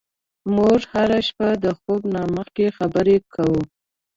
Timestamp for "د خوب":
1.63-2.01